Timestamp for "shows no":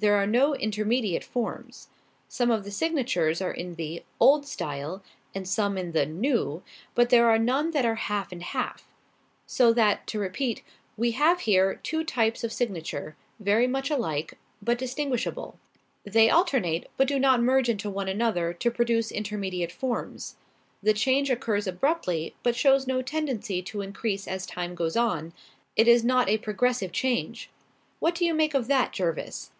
22.54-23.02